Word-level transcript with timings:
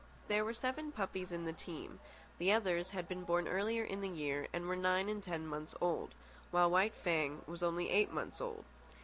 There 0.29 0.43
were 0.43 0.55
seven 0.55 0.91
puppies 0.91 1.31
in 1.31 1.45
the 1.45 1.53
team. 1.53 1.99
The 2.39 2.51
others 2.53 2.89
had 2.89 3.07
been 3.07 3.23
born 3.23 3.47
earlier 3.47 3.83
in 3.83 4.01
the 4.01 4.09
year 4.09 4.47
and 4.51 4.65
were 4.67 4.75
nine 4.75 5.07
and 5.09 5.21
ten 5.21 5.45
months 5.45 5.75
old, 5.79 6.15
while 6.49 6.71
White 6.71 6.95
Fang 6.95 7.43
was 7.45 7.61
only 7.61 7.91
eight 7.91 8.11
months 8.11 8.41
old. 8.41 8.65